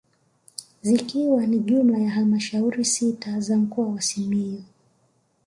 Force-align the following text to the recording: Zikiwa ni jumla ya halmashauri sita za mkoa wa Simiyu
Zikiwa 0.81 1.47
ni 1.47 1.59
jumla 1.59 1.97
ya 1.97 2.09
halmashauri 2.09 2.85
sita 2.85 3.39
za 3.39 3.57
mkoa 3.57 3.87
wa 3.87 4.01
Simiyu 4.01 4.63